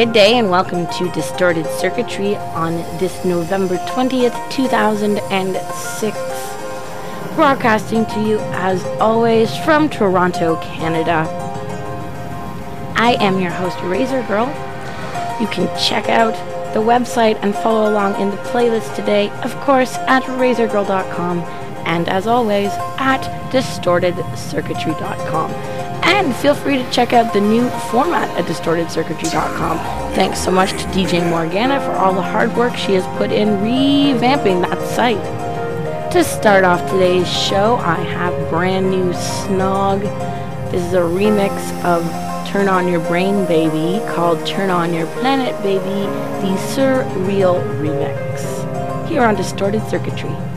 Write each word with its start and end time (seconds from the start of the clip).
Good 0.00 0.14
day 0.14 0.38
and 0.38 0.48
welcome 0.50 0.86
to 0.96 1.12
Distorted 1.12 1.66
Circuitry 1.78 2.34
on 2.34 2.76
this 2.98 3.22
November 3.22 3.76
20th, 3.76 4.50
2006. 4.50 6.16
Broadcasting 7.36 8.06
to 8.06 8.20
you 8.26 8.38
as 8.54 8.82
always 8.98 9.54
from 9.58 9.90
Toronto, 9.90 10.56
Canada. 10.62 11.26
I 12.96 13.18
am 13.20 13.40
your 13.40 13.50
host, 13.50 13.76
RaZoRGrrL. 13.80 14.48
You 15.38 15.46
can 15.48 15.68
check 15.78 16.08
out 16.08 16.32
the 16.72 16.80
website 16.80 17.38
and 17.42 17.54
follow 17.54 17.90
along 17.90 18.18
in 18.22 18.30
the 18.30 18.38
playlist 18.38 18.96
today, 18.96 19.28
of 19.42 19.54
course, 19.56 19.96
at 20.08 20.22
razorgirl.com 20.22 21.40
and 21.84 22.08
as 22.08 22.26
always 22.26 22.70
at 22.96 23.20
distortedcircuitry.com. 23.52 25.69
Feel 26.40 26.54
free 26.54 26.76
to 26.76 26.90
check 26.90 27.12
out 27.12 27.32
the 27.32 27.40
new 27.40 27.68
format 27.90 28.28
at 28.38 28.46
distortedcircuitry.com. 28.46 29.78
Thanks 30.14 30.38
so 30.38 30.50
much 30.50 30.70
to 30.70 30.88
DJ 30.88 31.28
Morgana 31.28 31.80
for 31.80 31.92
all 31.92 32.14
the 32.14 32.22
hard 32.22 32.56
work 32.56 32.76
she 32.76 32.94
has 32.94 33.06
put 33.18 33.30
in 33.30 33.48
revamping 33.58 34.62
that 34.62 34.80
site. 34.88 35.22
To 36.12 36.24
start 36.24 36.64
off 36.64 36.80
today's 36.90 37.28
show, 37.28 37.76
I 37.76 37.94
have 37.94 38.50
brand 38.50 38.90
new 38.90 39.12
Snog. 39.12 40.00
This 40.70 40.82
is 40.82 40.94
a 40.94 41.00
remix 41.00 41.52
of 41.84 42.02
Turn 42.48 42.68
On 42.68 42.88
Your 42.88 43.00
Brain 43.06 43.46
Baby 43.46 44.04
called 44.12 44.44
Turn 44.46 44.70
On 44.70 44.92
Your 44.92 45.06
Planet 45.20 45.54
Baby, 45.62 46.06
the 46.44 46.56
Sir 46.74 47.04
Real 47.18 47.56
Remix. 47.80 49.08
Here 49.08 49.22
on 49.22 49.36
Distorted 49.36 49.86
Circuitry. 49.88 50.49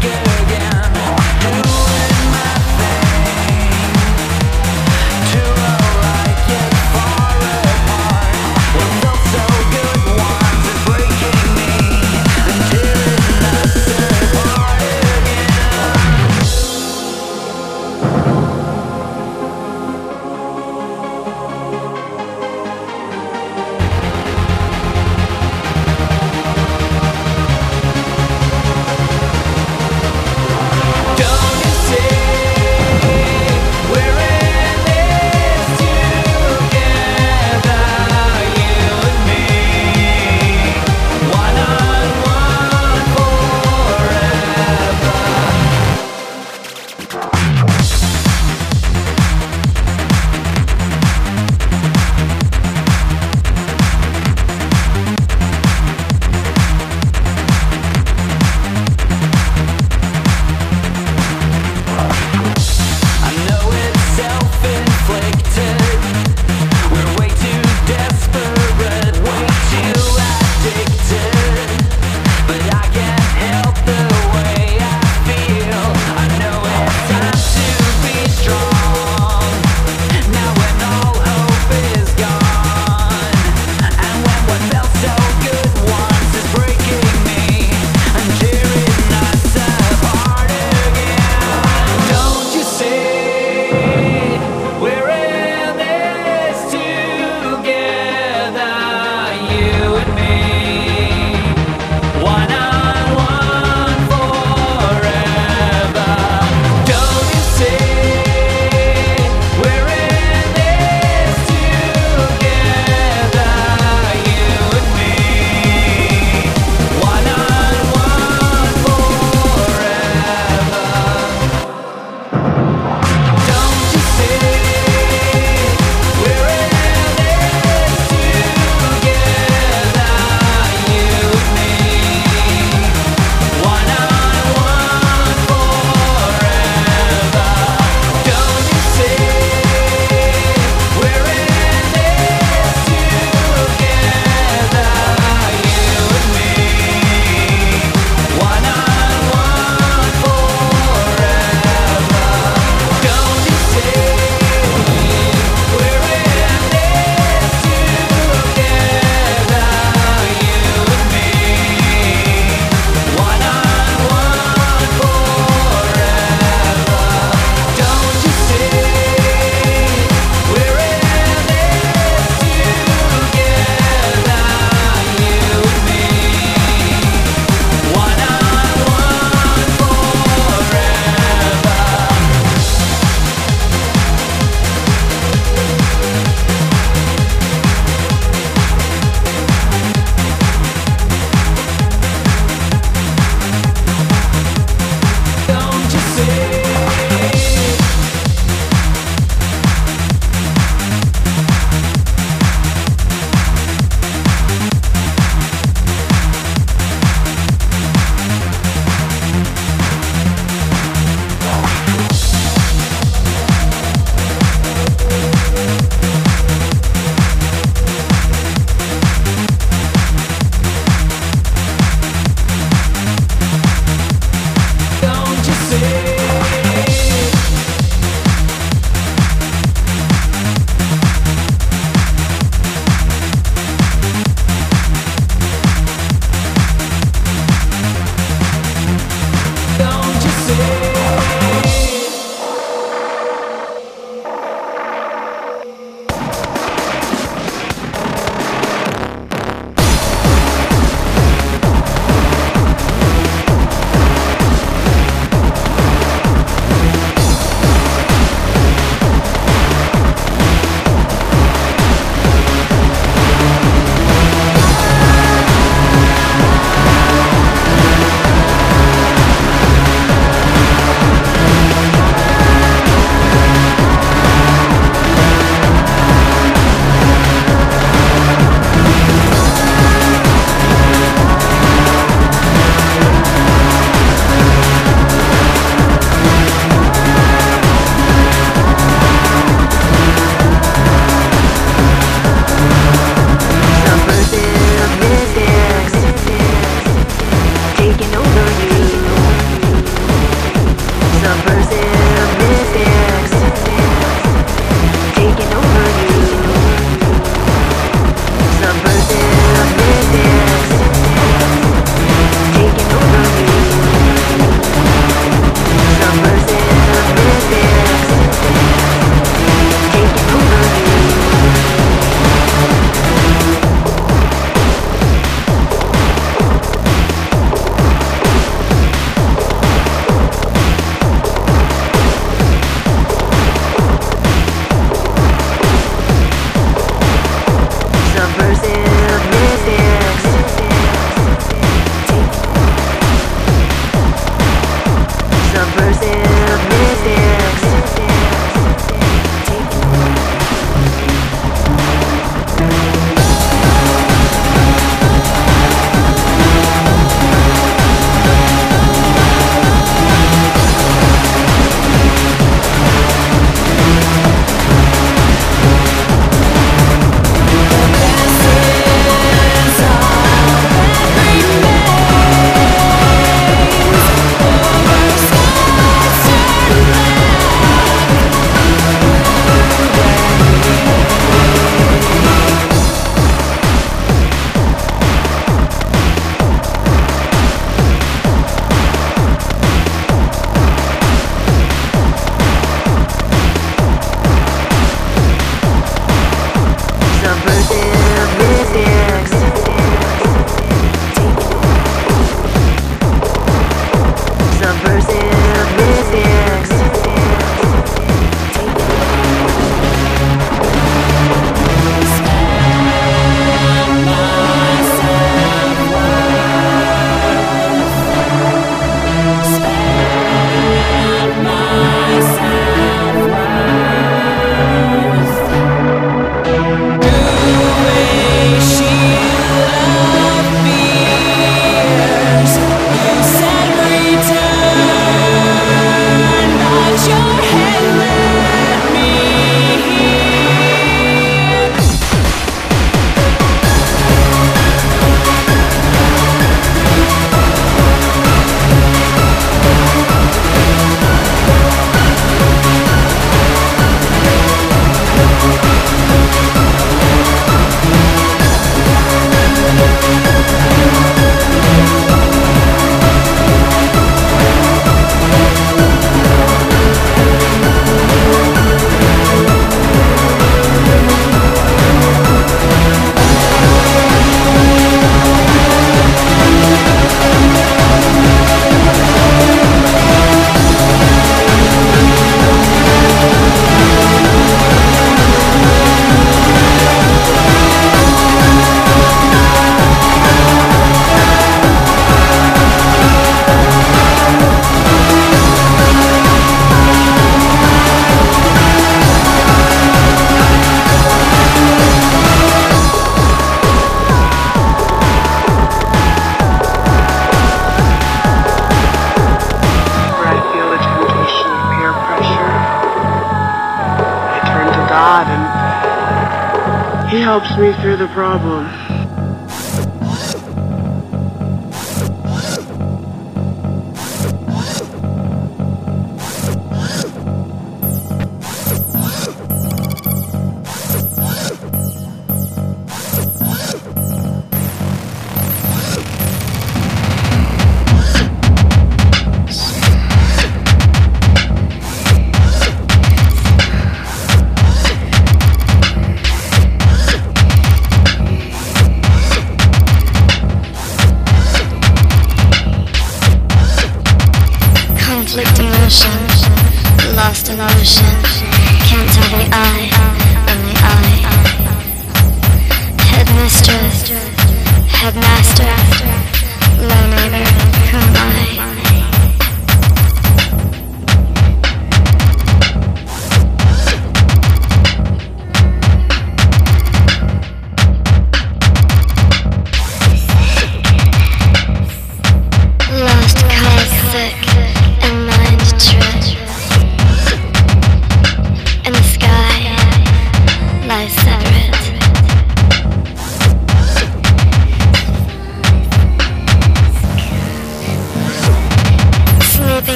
scared 0.00 0.37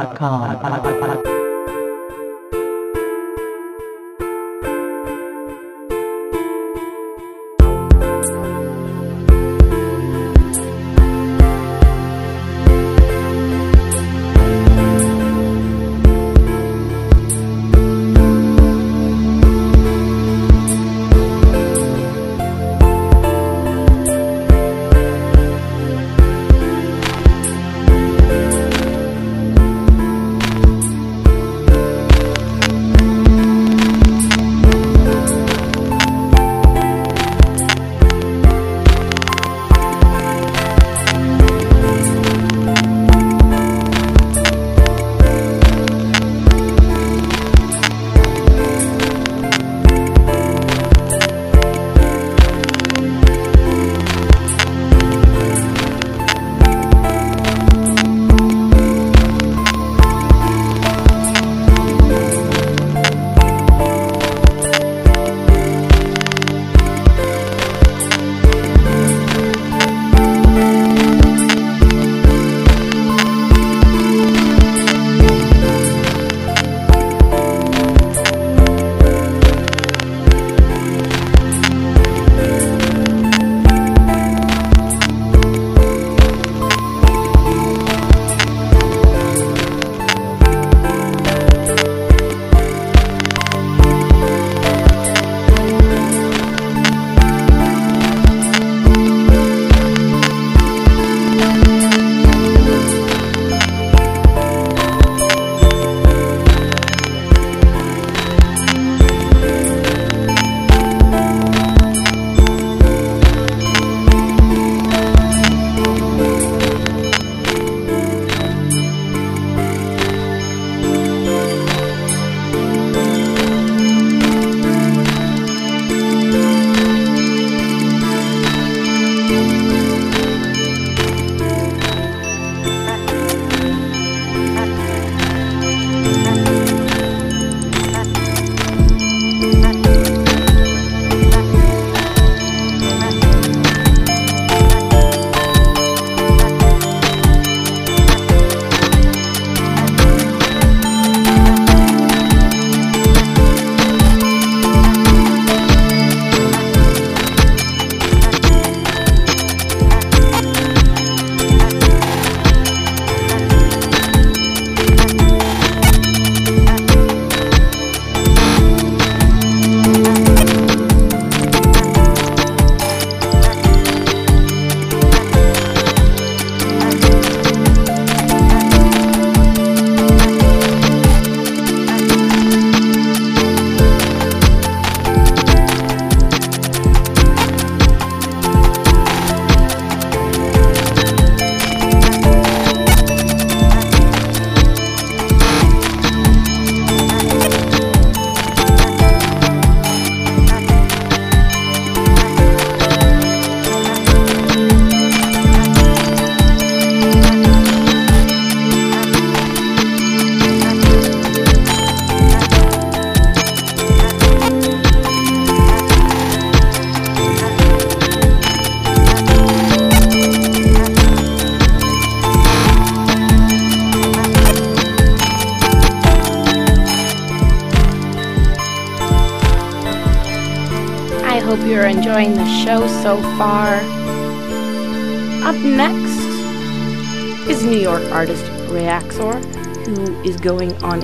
DistortedCircuitry.com. 0.00 1.19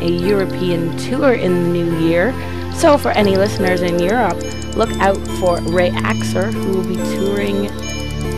a 0.06 0.10
European 0.10 0.96
tour 0.96 1.34
in 1.34 1.52
the 1.54 1.68
new 1.68 1.98
year. 1.98 2.32
So, 2.72 2.96
for 2.96 3.10
any 3.10 3.36
listeners 3.36 3.82
in 3.82 3.98
Europe, 3.98 4.40
look 4.76 4.90
out 4.98 5.18
for 5.38 5.58
Reaxor, 5.58 6.52
who 6.52 6.78
will 6.78 6.86
be 6.86 6.96
touring 7.16 7.62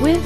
with 0.00 0.22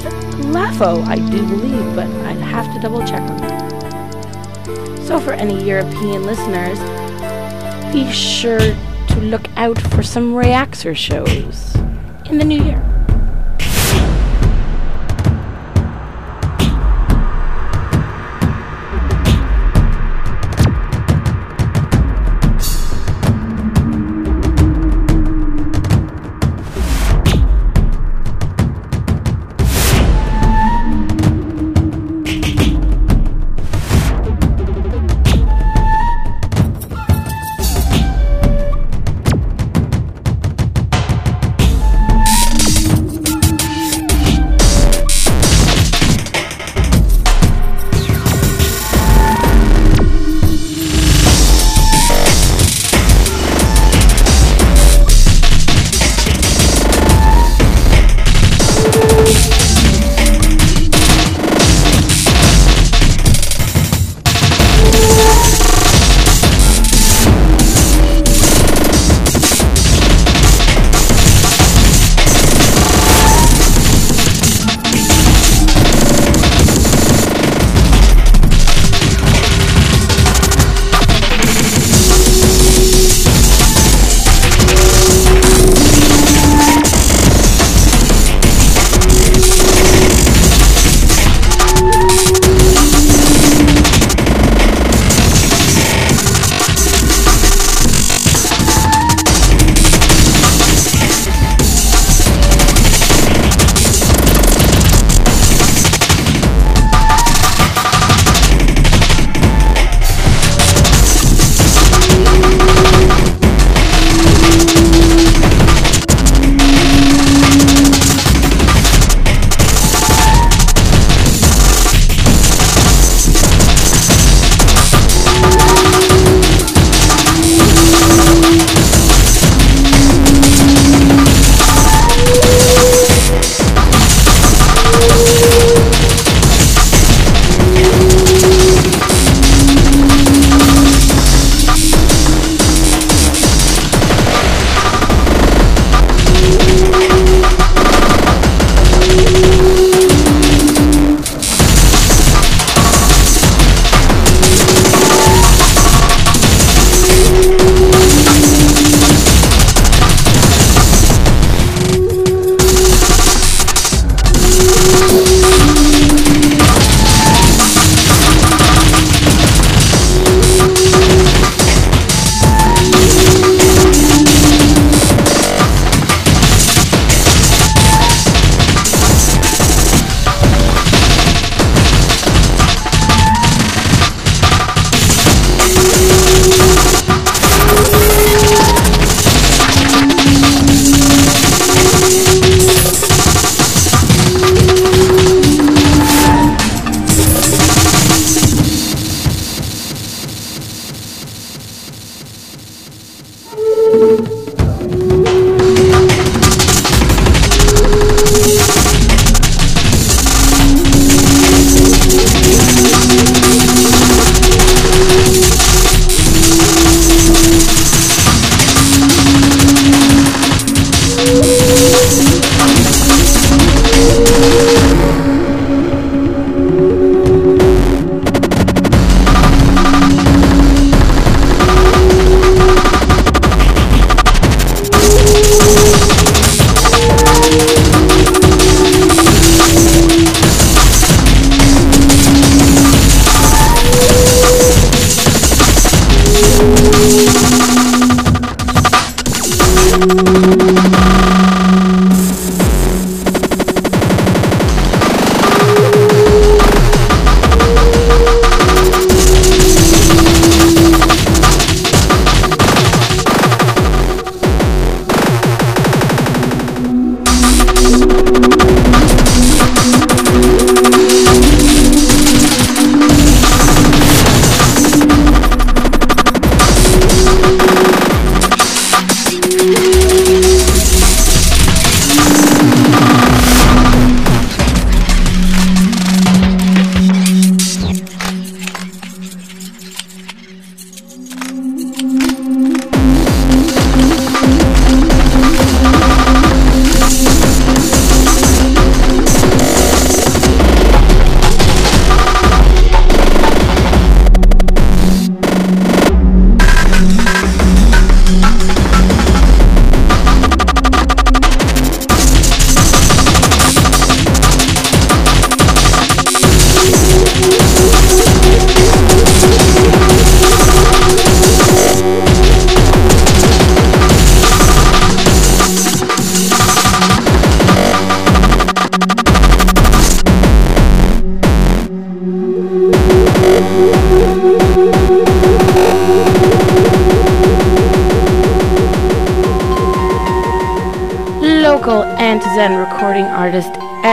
Lafo, 0.53 1.03
I 1.05 1.15
do 1.15 1.47
believe, 1.47 1.95
but 1.95 2.07
I'd 2.25 2.37
have 2.37 2.73
to 2.73 2.79
double 2.79 2.99
check 3.05 3.21
on 3.21 3.37
that. 3.37 5.03
So, 5.03 5.19
for 5.19 5.33
any 5.33 5.63
European 5.63 6.23
listeners, 6.23 6.79
be 7.91 8.09
sure 8.11 8.59
to 8.59 9.19
look 9.21 9.47
out 9.57 9.79
for 9.91 10.03
some 10.03 10.33
Reaxor 10.33 10.95
shows 10.95 11.75
in 12.25 12.37
the 12.37 12.45
new 12.45 12.63
year. 12.63 12.92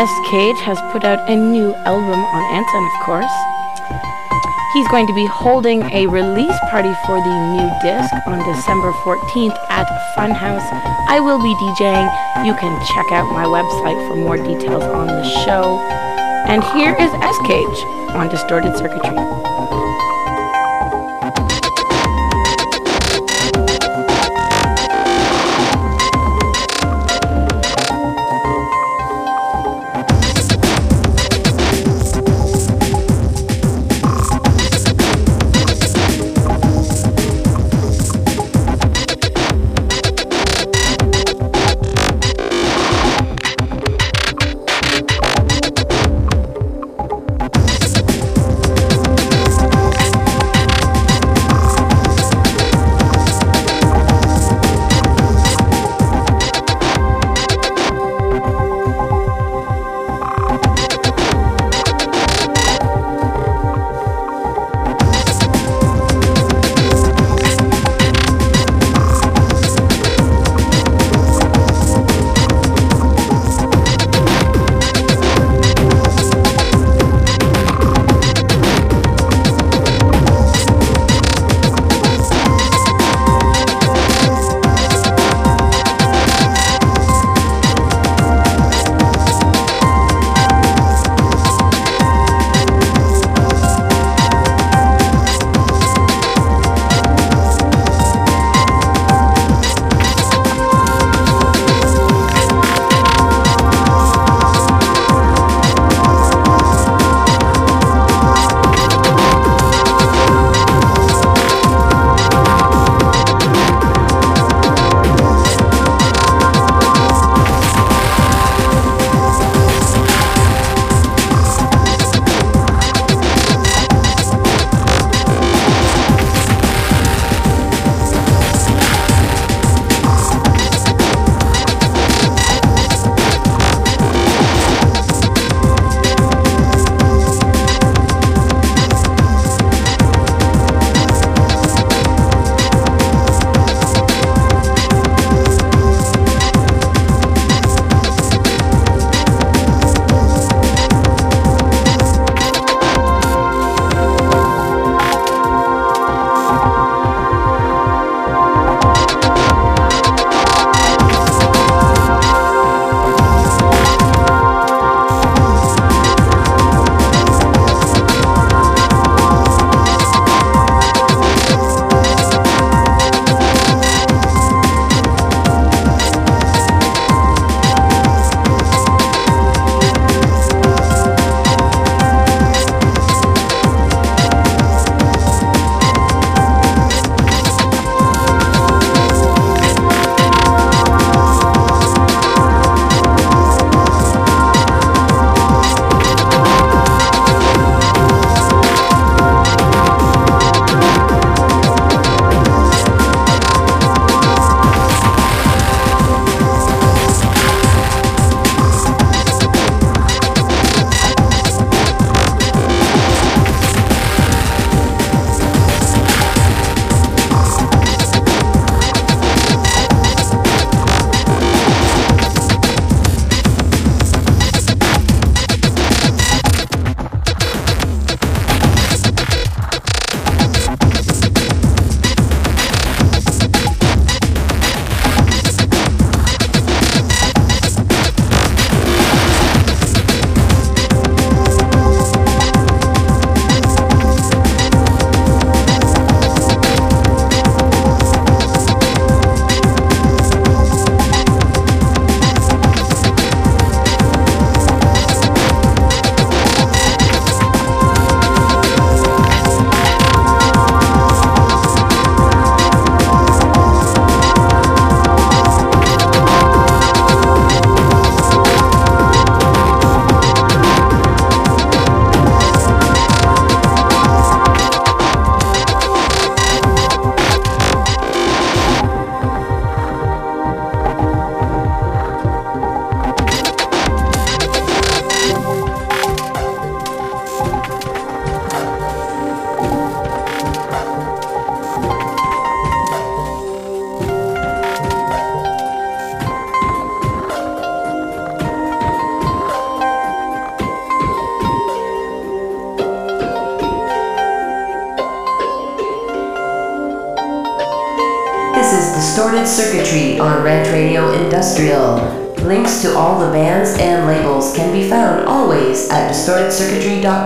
S. 0.01 0.31
Cage 0.31 0.57
has 0.61 0.81
put 0.93 1.05
out 1.05 1.29
a 1.29 1.37
new 1.37 1.75
album 1.85 2.25
on 2.25 2.43
Anton, 2.57 2.85
of 2.89 3.05
course. 3.05 3.37
He's 4.73 4.89
going 4.89 5.07
to 5.07 5.13
be 5.13 5.27
holding 5.27 5.83
a 5.93 6.07
release 6.07 6.57
party 6.71 6.95
for 7.05 7.21
the 7.21 7.35
new 7.53 7.69
disc 7.85 8.09
on 8.25 8.41
December 8.49 8.93
14th 9.05 9.59
at 9.69 9.85
Funhouse. 10.17 10.65
I 11.07 11.21
will 11.21 11.37
be 11.37 11.53
DJing. 11.53 12.09
You 12.47 12.55
can 12.55 12.73
check 12.97 13.13
out 13.13 13.31
my 13.35 13.45
website 13.45 14.01
for 14.09 14.17
more 14.17 14.39
details 14.39 14.85
on 14.85 15.09
the 15.09 15.23
show. 15.45 15.77
And 16.49 16.65
here 16.73 16.97
is 16.97 17.13
S. 17.21 17.37
Cage 17.45 17.85
on 18.17 18.31
Distorted 18.31 18.79
Circuitry. 18.79 19.60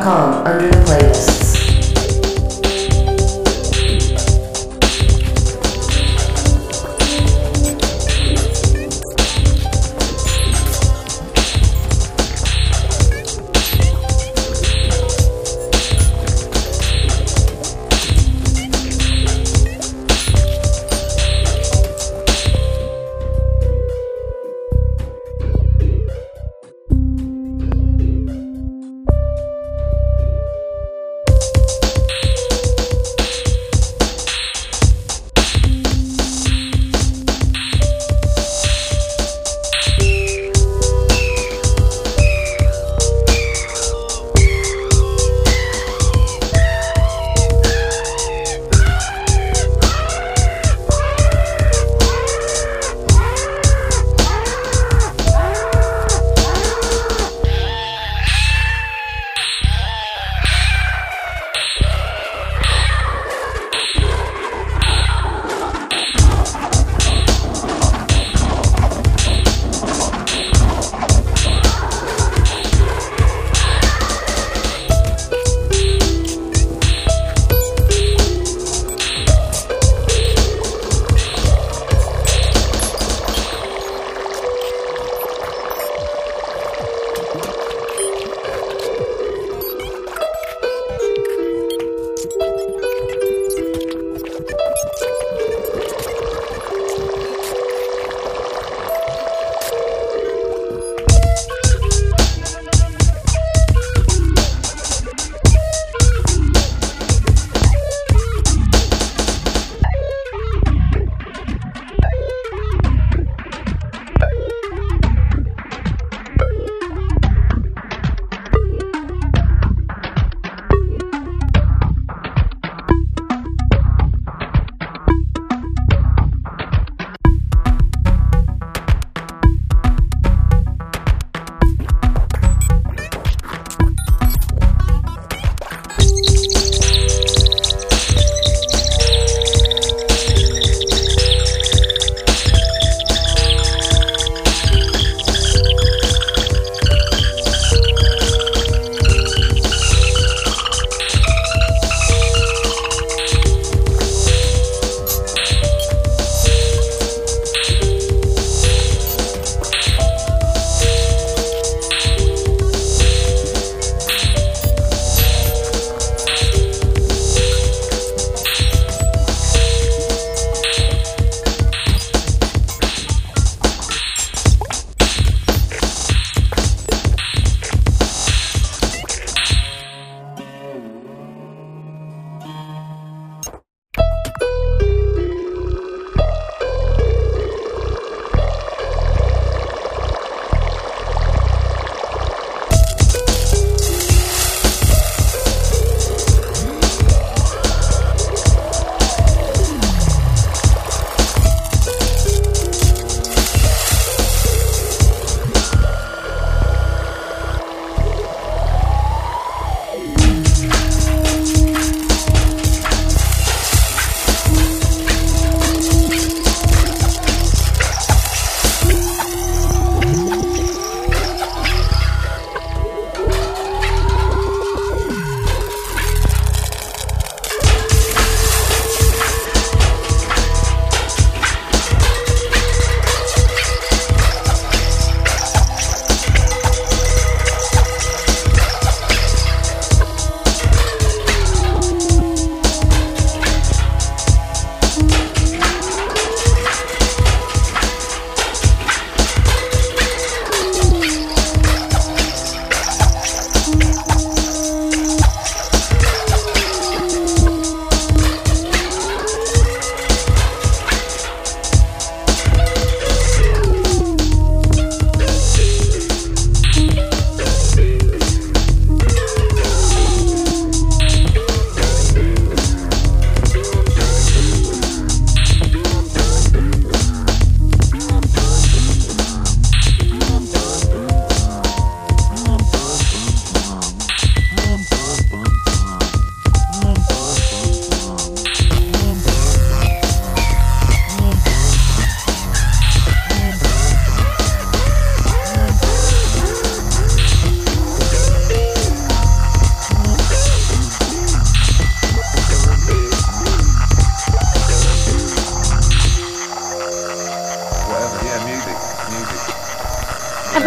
distortedcircuitry.com 0.04 0.46
under 0.46 0.70
the 0.70 0.83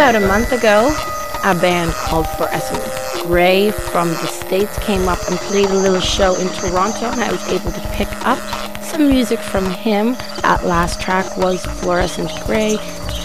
About 0.08 0.24
a 0.24 0.28
month 0.28 0.54
ago, 0.54 0.96
a 1.44 1.54
band 1.54 1.92
called 1.92 2.30
Fluorescent 2.30 3.26
Grey 3.26 3.72
from 3.72 4.08
the 4.08 4.28
States 4.28 4.80
came 4.80 5.10
up 5.10 5.20
and 5.28 5.38
played 5.38 5.70
a 5.70 5.74
little 5.74 6.00
show 6.00 6.34
in 6.36 6.48
Toronto, 6.48 7.12
and 7.12 7.20
I 7.20 7.30
was 7.30 7.46
able 7.50 7.72
to 7.74 7.82
pick 7.92 8.08
up 8.26 8.40
some 8.82 9.10
music 9.10 9.38
from 9.38 9.70
him. 9.70 10.14
That 10.44 10.64
last 10.64 11.02
track 11.02 11.36
was 11.36 11.66
Fluorescent 11.66 12.32
Grey, 12.46 12.78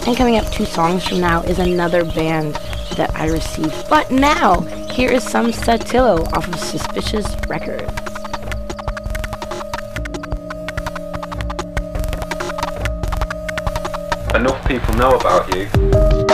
and 0.09 0.17
coming 0.17 0.39
up 0.39 0.51
two 0.51 0.65
songs 0.65 1.07
from 1.07 1.21
now 1.21 1.43
is 1.43 1.61
another 1.61 2.05
band 2.05 2.55
that 2.97 3.15
I 3.15 3.29
received. 3.29 3.89
But 3.89 4.11
now, 4.11 4.63
here 4.91 5.13
is 5.13 5.23
some 5.23 5.53
Saltillo 5.53 6.33
off 6.33 6.49
of 6.49 6.59
Suspicious 6.59 7.33
Records. 7.47 7.93
Enough 14.35 14.67
people 14.67 14.95
know 14.95 15.13
about 15.13 15.55
you. 15.55 16.32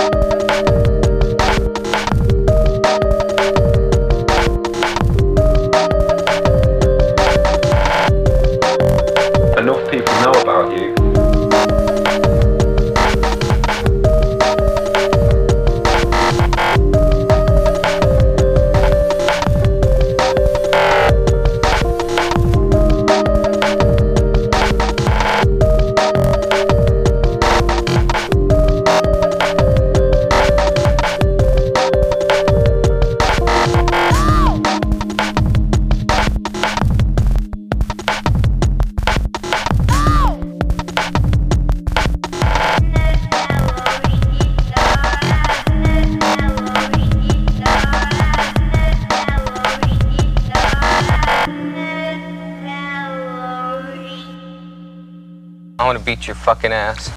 Beat 56.19 56.27
your 56.27 56.35
fucking 56.35 56.73
ass. 56.73 57.11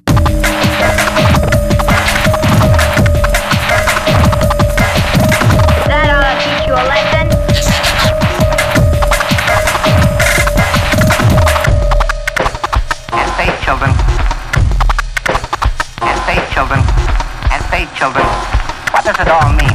That 5.88 6.08
ought 6.14 6.22
to 6.22 6.44
teach 6.44 6.66
you 6.68 6.74
a 6.74 6.84
lesson. 6.86 7.26
and 13.12 13.30
faith 13.36 13.56
children 13.64 13.90
and 16.02 16.18
faith 16.22 16.46
children 16.52 16.80
and 17.50 17.64
faith 17.70 17.90
children 17.96 18.24
what 18.92 19.04
does 19.04 19.18
it 19.18 19.28
all 19.28 19.52
mean 19.54 19.71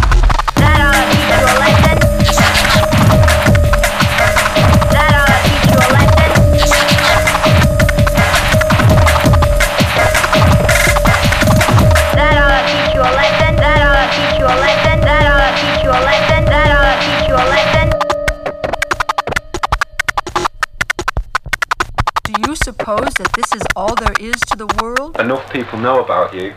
the 24.58 24.68
world? 24.82 25.20
Enough 25.20 25.52
people 25.54 25.80
know 25.80 26.04
about 26.04 26.34
you. 26.34 26.54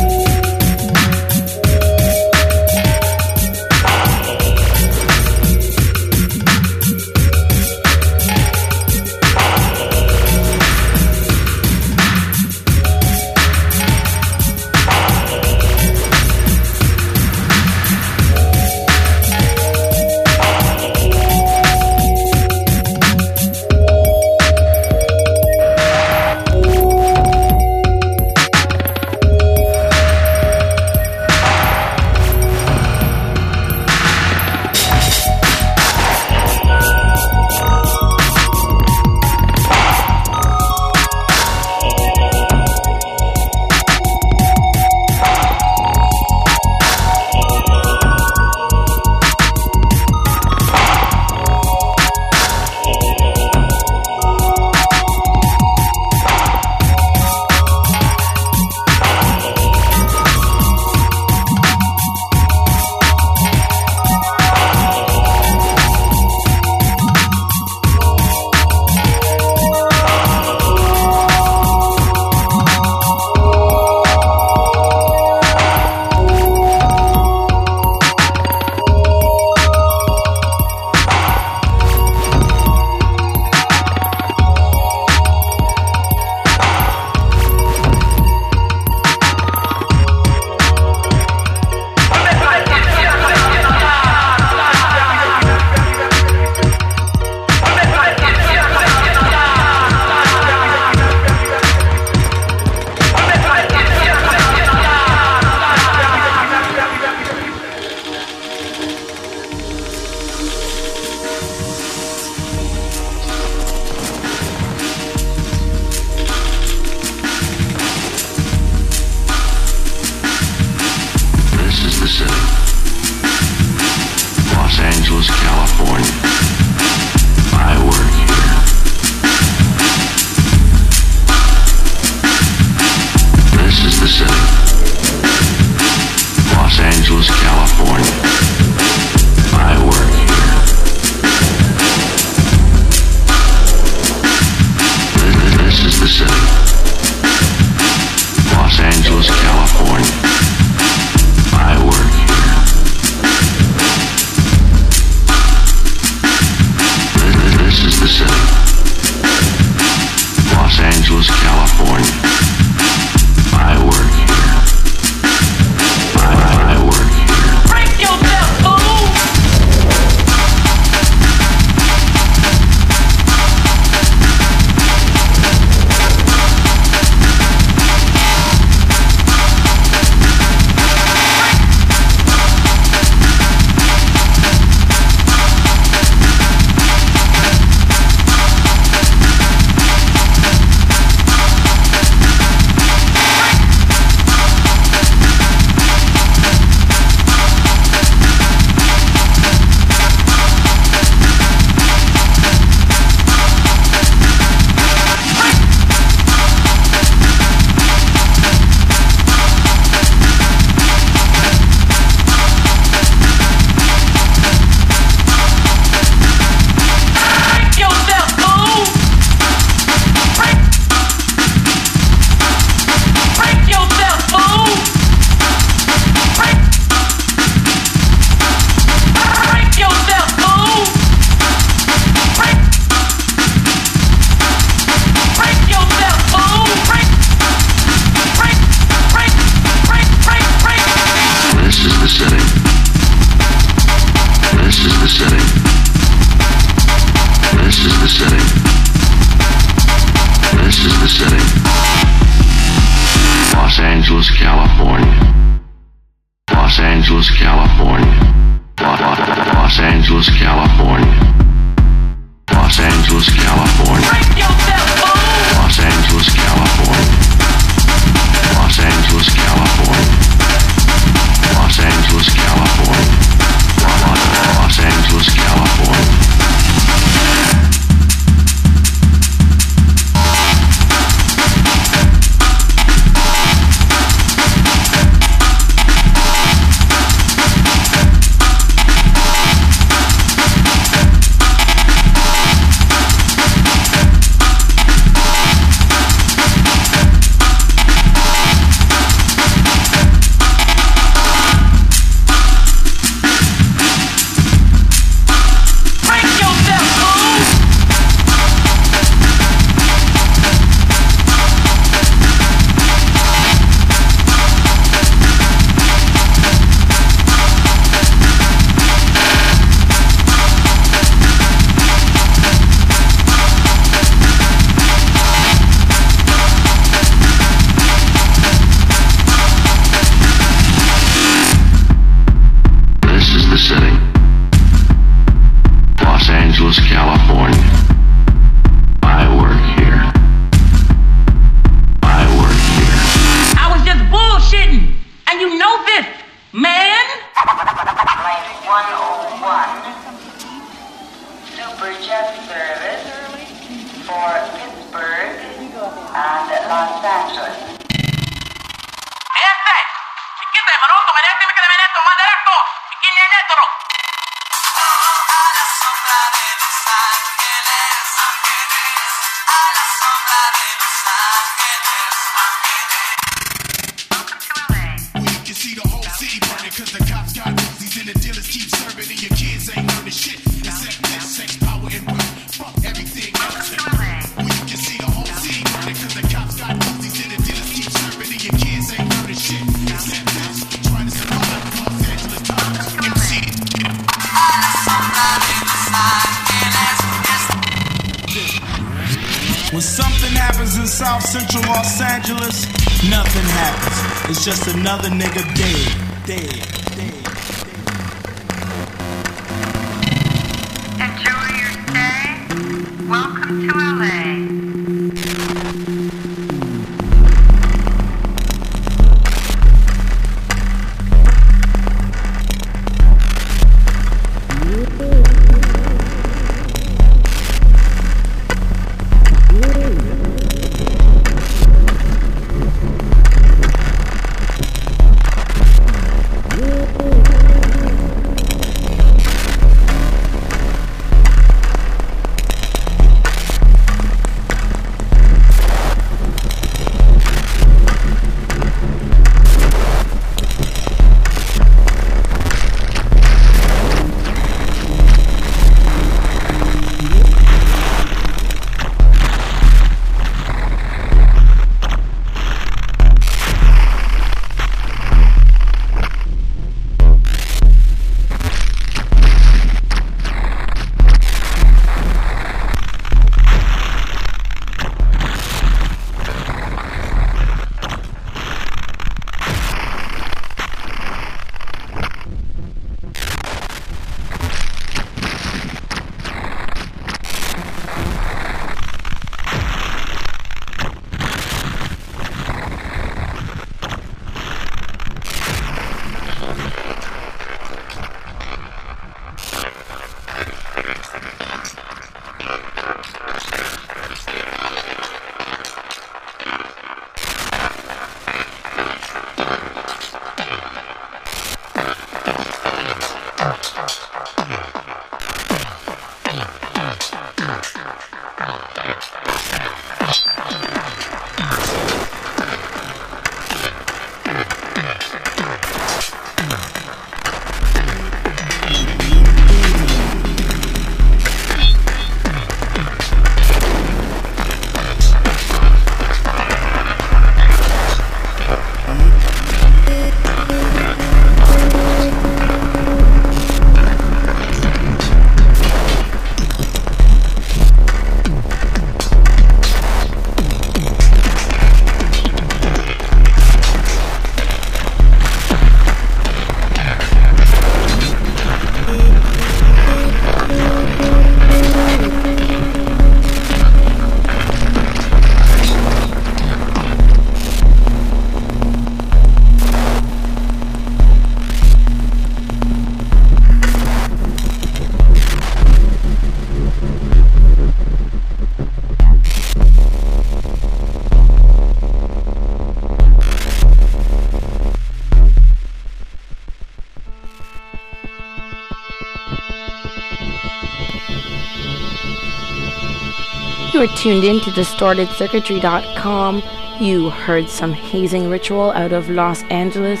Tuned 594.00 594.24
in 594.24 594.40
to 594.40 594.50
DistortedCircuitry.com. 594.52 596.42
You 596.80 597.10
heard 597.10 597.50
some 597.50 597.74
hazing 597.74 598.30
ritual 598.30 598.70
out 598.70 598.94
of 598.94 599.10
Los 599.10 599.42
Angeles 599.44 600.00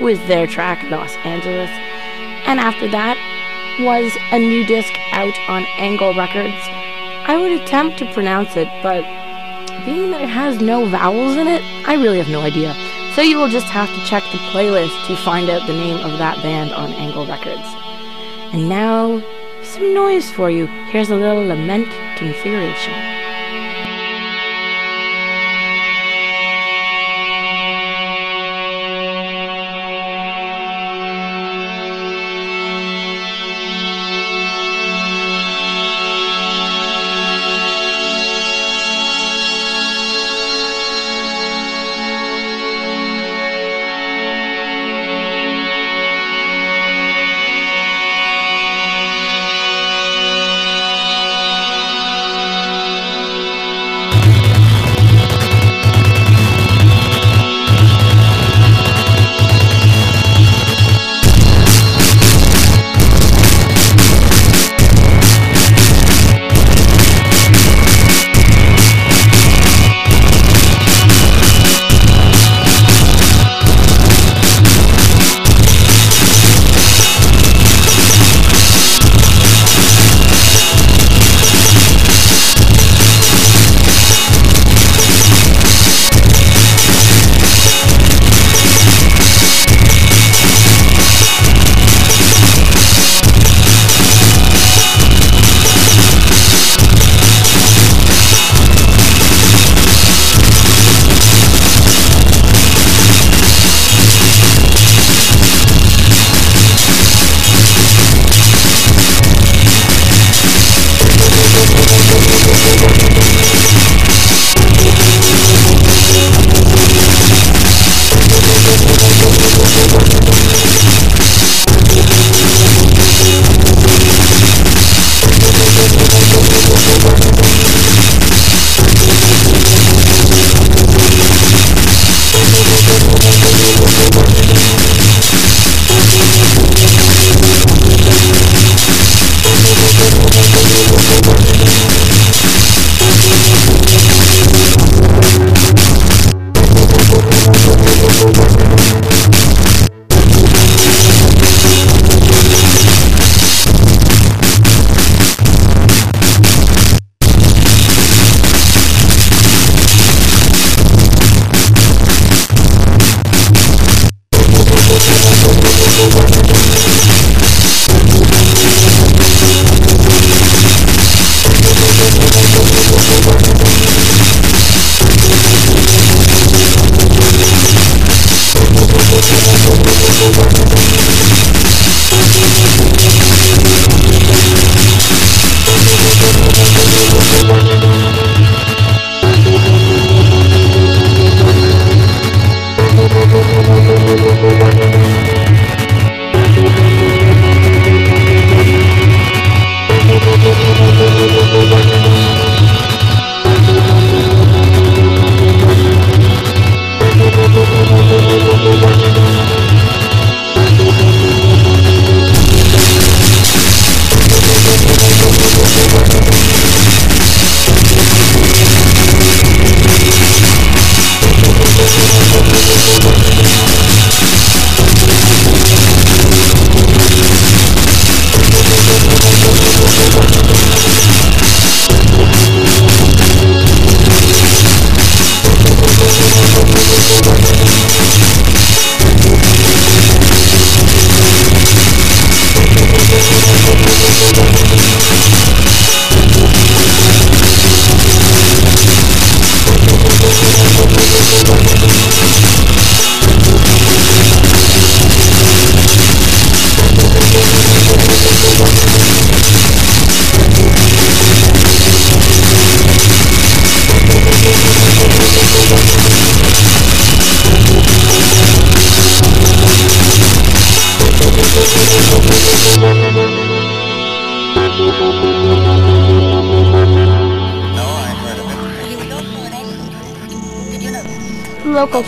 with 0.00 0.24
their 0.28 0.46
track 0.46 0.88
Los 0.88 1.12
Angeles. 1.24 1.68
And 2.46 2.60
after 2.60 2.86
that 2.92 3.16
was 3.80 4.16
a 4.30 4.38
new 4.38 4.64
disc 4.64 4.92
out 5.10 5.34
on 5.48 5.64
Angle 5.78 6.14
Records. 6.14 6.54
I 7.26 7.36
would 7.40 7.50
attempt 7.60 7.98
to 7.98 8.12
pronounce 8.12 8.56
it, 8.56 8.68
but 8.84 9.02
being 9.84 10.12
that 10.12 10.22
it 10.22 10.28
has 10.28 10.62
no 10.62 10.86
vowels 10.86 11.36
in 11.36 11.48
it, 11.48 11.62
I 11.88 11.94
really 11.94 12.18
have 12.18 12.28
no 12.28 12.42
idea. 12.42 12.72
So 13.16 13.22
you 13.22 13.36
will 13.36 13.48
just 13.48 13.66
have 13.66 13.88
to 13.88 14.04
check 14.06 14.22
the 14.30 14.38
playlist 14.52 15.08
to 15.08 15.16
find 15.16 15.50
out 15.50 15.66
the 15.66 15.72
name 15.72 15.96
of 15.96 16.18
that 16.18 16.40
band 16.40 16.70
on 16.70 16.92
Angle 16.92 17.26
Records. 17.26 17.66
And 18.52 18.68
now, 18.68 19.20
some 19.64 19.92
noise 19.92 20.30
for 20.30 20.52
you. 20.52 20.66
Here's 20.92 21.10
a 21.10 21.16
little 21.16 21.44
lament 21.44 21.88
configuration. 22.16 23.09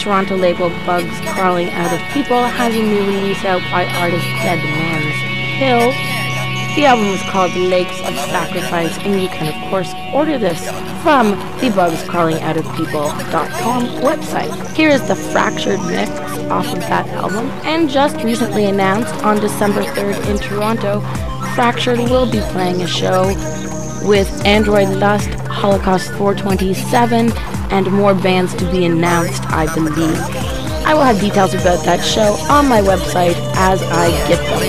Toronto 0.02 0.36
label 0.36 0.68
Bugs 0.84 1.16
Crawling 1.28 1.70
Out 1.70 1.92
of 1.92 2.00
People 2.12 2.42
has 2.42 2.74
a 2.74 2.82
new 2.82 3.06
release 3.06 3.44
out 3.44 3.62
by 3.70 3.84
artist 4.02 4.26
Dead 4.42 4.58
Man's 4.58 5.14
Hill. 5.62 5.92
The 6.74 6.86
album 6.86 7.06
is 7.06 7.22
called 7.30 7.54
Lakes 7.54 8.00
of 8.00 8.16
Sacrifice, 8.16 8.98
and 8.98 9.22
you 9.22 9.28
can, 9.28 9.46
of 9.46 9.54
course, 9.70 9.94
order 10.12 10.38
this 10.38 10.60
from 11.04 11.38
the 11.60 11.70
bugscrawlingoutofpeople.com 11.70 13.86
website. 14.02 14.52
Here 14.74 14.90
is 14.90 15.06
the 15.06 15.14
Fractured 15.14 15.78
Mix 15.82 16.10
off 16.50 16.66
of 16.72 16.80
that 16.80 17.06
album, 17.10 17.48
and 17.62 17.88
just 17.88 18.24
recently 18.24 18.64
announced 18.64 19.14
on 19.22 19.38
December 19.38 19.82
3rd 19.82 20.26
in 20.28 20.36
Toronto, 20.38 21.00
Fractured 21.54 22.00
will 22.00 22.26
be 22.28 22.40
playing 22.50 22.82
a 22.82 22.88
show 22.88 23.32
with 24.04 24.28
Android 24.44 24.88
Lust, 24.88 25.30
Holocaust 25.44 26.10
427, 26.14 27.30
and 27.72 27.90
more 27.90 28.14
bands 28.14 28.54
to 28.54 28.70
be 28.70 28.84
announced, 28.84 29.42
I 29.46 29.72
believe. 29.74 30.18
I 30.86 30.94
will 30.94 31.02
have 31.02 31.20
details 31.20 31.54
about 31.54 31.84
that 31.84 32.04
show 32.04 32.34
on 32.52 32.68
my 32.68 32.80
website 32.80 33.36
as 33.56 33.82
I 33.82 34.10
get 34.28 34.38
them. 34.38 34.61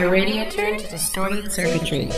Your 0.00 0.10
radio 0.10 0.48
turned 0.48 0.80
to 0.80 0.88
distorted 0.88 1.52
circuitry. 1.52 2.08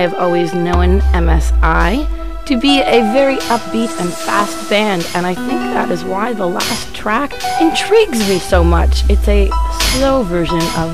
I 0.00 0.04
have 0.04 0.14
always 0.14 0.54
known 0.54 1.00
MSI 1.12 2.46
to 2.46 2.58
be 2.58 2.80
a 2.80 3.02
very 3.12 3.36
upbeat 3.52 3.90
and 4.00 4.10
fast 4.10 4.70
band, 4.70 5.06
and 5.14 5.26
I 5.26 5.34
think 5.34 5.60
that 5.76 5.90
is 5.90 6.04
why 6.04 6.32
the 6.32 6.46
last 6.46 6.94
track 6.94 7.34
intrigues 7.60 8.26
me 8.26 8.38
so 8.38 8.64
much. 8.64 9.04
It's 9.10 9.28
a 9.28 9.50
slow 9.92 10.22
version 10.22 10.62
of 10.78 10.88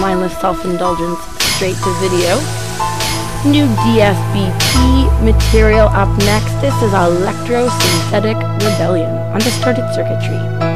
Mindless 0.00 0.34
Self 0.40 0.64
Indulgence 0.64 1.20
straight 1.52 1.76
to 1.84 1.92
video. 2.00 2.40
New 3.44 3.66
DSBT 3.84 5.22
material 5.22 5.88
up 5.88 6.08
next. 6.20 6.54
This 6.62 6.74
is 6.82 6.94
Electro 6.94 7.68
Synthetic 7.68 8.38
Rebellion 8.64 9.10
on 9.34 9.40
Distorted 9.40 9.92
Circuitry. 9.92 10.69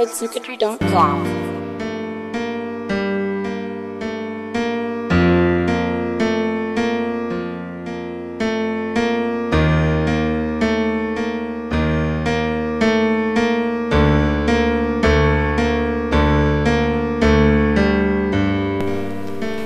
In 0.00 0.06
to 0.06 0.12
distortedcircuitry.com. 0.12 1.46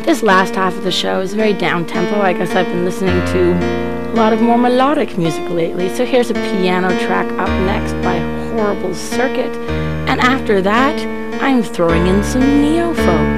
This 0.05 0.23
last 0.25 0.55
half 0.55 0.77
of 0.77 0.85
the 0.85 0.91
show 0.91 1.21
is 1.21 1.35
very 1.35 1.53
down 1.53 1.87
tempo. 1.87 2.21
I 2.21 2.33
guess 2.33 2.51
I've 2.51 2.67
been 2.67 2.85
listening 2.85 3.25
to 3.27 3.53
a 4.11 4.15
lot 4.15 4.33
of 4.33 4.43
more 4.43 4.59
melodic 4.59 5.17
music 5.17 5.49
lately. 5.51 5.89
So 5.89 6.05
here's 6.05 6.31
a 6.31 6.35
piano 6.35 6.89
track 7.07 7.27
up 7.39 7.49
next 7.65 7.93
by 8.03 8.19
Horrible 8.51 8.95
Circuit. 8.95 9.60
After 10.23 10.61
that, 10.61 11.01
I'm 11.41 11.63
throwing 11.63 12.07
in 12.07 12.23
some 12.23 12.61
neo 12.61 12.93
folk. 12.93 13.30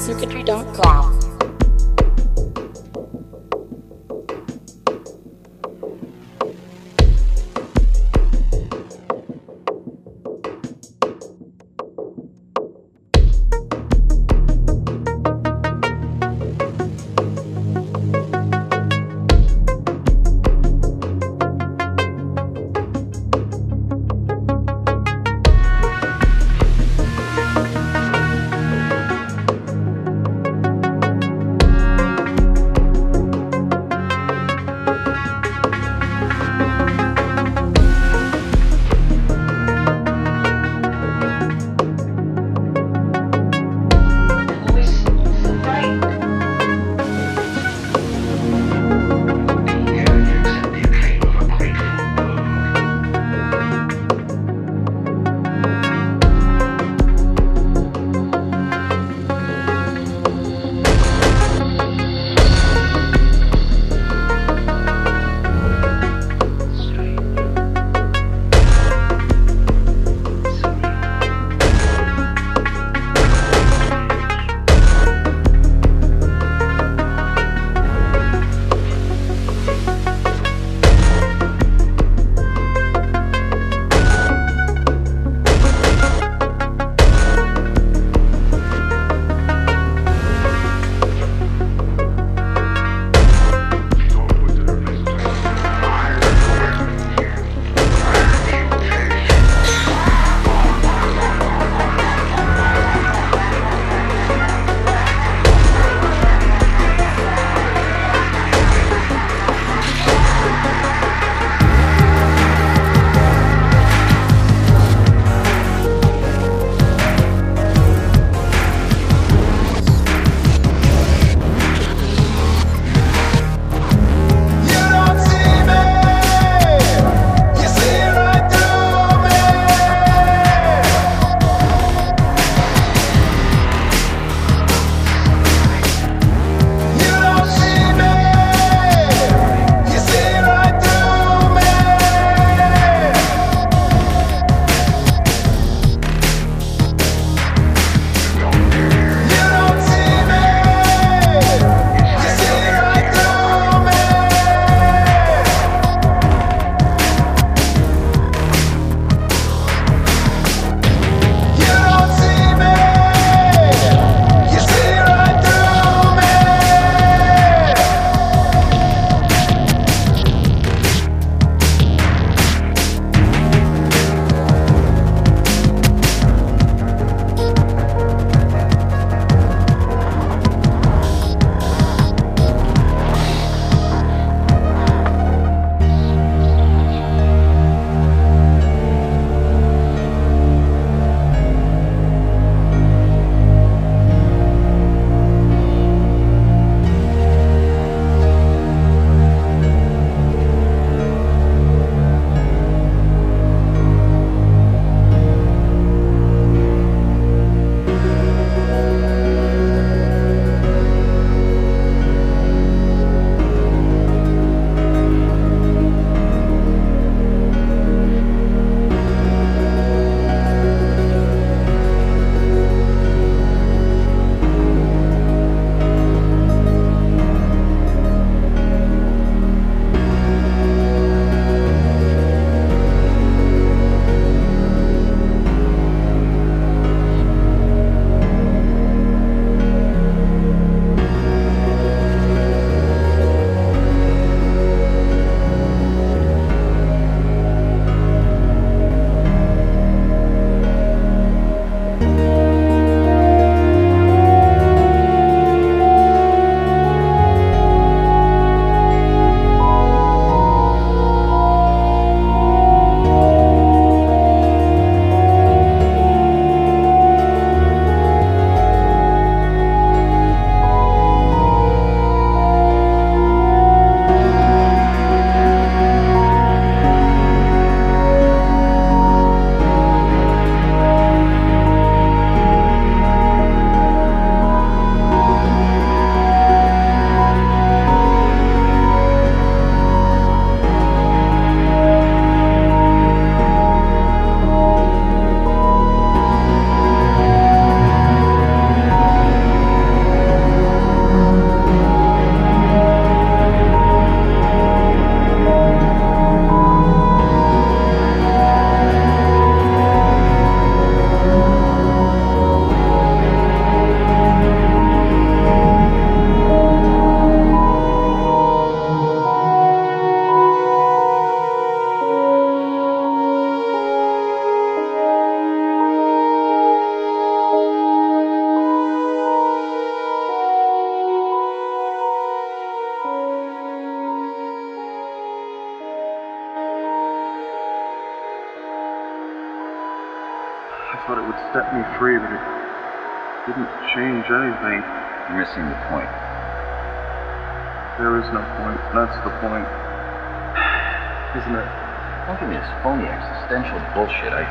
To 0.00 1.29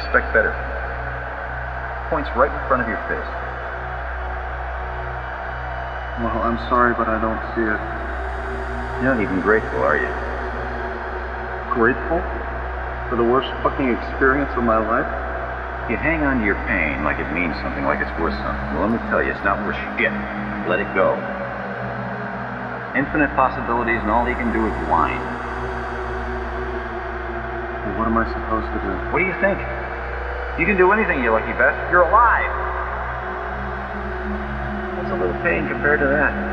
expect 0.10 0.34
better 0.34 0.50
from. 0.50 2.10
Point's 2.10 2.34
right 2.34 2.50
in 2.50 2.62
front 2.66 2.82
of 2.82 2.90
your 2.90 2.98
face. 3.06 3.30
Well, 6.26 6.42
I'm 6.42 6.58
sorry, 6.66 6.98
but 6.98 7.06
I 7.06 7.22
don't 7.22 7.38
see 7.54 7.62
it. 7.62 7.82
You're 9.06 9.14
not 9.14 9.22
even 9.22 9.40
grateful, 9.46 9.86
are 9.86 10.02
you? 10.02 10.10
Grateful? 11.78 12.20
For 13.14 13.22
the 13.22 13.24
worst 13.30 13.54
fucking 13.62 13.86
experience 13.86 14.50
of 14.58 14.66
my 14.66 14.82
life? 14.82 15.06
You 15.94 15.98
hang 16.02 16.26
on 16.26 16.42
to 16.42 16.46
your 16.46 16.58
pain 16.66 17.06
like 17.06 17.22
it 17.22 17.30
means 17.30 17.54
something, 17.62 17.86
like 17.86 18.02
it's 18.02 18.14
worth 18.18 18.34
something. 18.42 18.68
Well, 18.74 18.90
let 18.90 18.98
me 18.98 19.02
tell 19.14 19.22
you, 19.22 19.30
it's 19.30 19.46
not 19.46 19.62
worth 19.62 19.78
shit. 19.98 20.12
Let 20.66 20.82
it 20.82 20.90
go. 20.98 21.14
Infinite 22.98 23.30
possibilities, 23.38 24.02
and 24.02 24.10
all 24.10 24.26
you 24.26 24.36
can 24.36 24.50
do 24.50 24.66
is 24.66 24.74
whine. 24.90 25.22
Well, 27.86 28.02
what 28.02 28.10
am 28.10 28.18
I 28.18 28.26
supposed 28.34 28.70
to 28.74 28.80
do? 28.82 28.92
What 29.14 29.22
do 29.22 29.26
you 29.30 29.38
think? 29.46 29.62
You 30.60 30.66
can 30.66 30.76
do 30.76 30.92
anything, 30.92 31.24
you 31.24 31.32
lucky 31.32 31.56
best. 31.56 31.80
You're 31.90 32.04
alive. 32.04 32.52
What's 35.00 35.10
a 35.10 35.16
little 35.16 35.42
pain 35.42 35.66
compared 35.72 36.02
to 36.02 36.08
that? 36.12 36.49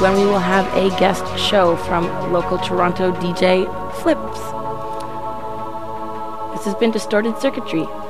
When 0.00 0.14
we 0.14 0.26
will 0.26 0.38
have 0.38 0.66
a 0.76 0.90
guest 0.98 1.24
show 1.38 1.76
from 1.76 2.04
local 2.32 2.58
Toronto 2.58 3.12
DJ 3.12 3.66
Flips. 4.02 4.40
This 6.56 6.64
has 6.66 6.74
been 6.74 6.92
DistortedCircuitry.com. 6.92 8.05